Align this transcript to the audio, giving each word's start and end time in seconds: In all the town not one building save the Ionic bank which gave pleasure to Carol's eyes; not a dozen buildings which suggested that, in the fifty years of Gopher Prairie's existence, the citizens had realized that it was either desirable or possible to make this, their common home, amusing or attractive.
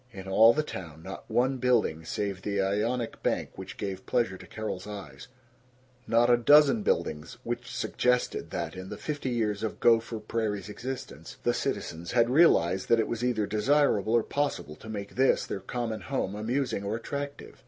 In 0.11 0.27
all 0.27 0.51
the 0.51 0.63
town 0.63 1.03
not 1.03 1.29
one 1.29 1.57
building 1.57 2.03
save 2.05 2.41
the 2.41 2.59
Ionic 2.59 3.21
bank 3.21 3.51
which 3.55 3.77
gave 3.77 4.07
pleasure 4.07 4.35
to 4.35 4.47
Carol's 4.47 4.87
eyes; 4.87 5.27
not 6.07 6.27
a 6.27 6.37
dozen 6.37 6.81
buildings 6.81 7.37
which 7.43 7.69
suggested 7.69 8.49
that, 8.49 8.75
in 8.75 8.89
the 8.89 8.97
fifty 8.97 9.29
years 9.29 9.61
of 9.61 9.79
Gopher 9.79 10.17
Prairie's 10.19 10.69
existence, 10.69 11.37
the 11.43 11.53
citizens 11.53 12.13
had 12.13 12.31
realized 12.31 12.89
that 12.89 12.99
it 12.99 13.07
was 13.07 13.23
either 13.23 13.45
desirable 13.45 14.13
or 14.13 14.23
possible 14.23 14.75
to 14.77 14.89
make 14.89 15.13
this, 15.13 15.45
their 15.45 15.59
common 15.59 16.01
home, 16.01 16.33
amusing 16.33 16.83
or 16.83 16.95
attractive. 16.95 17.59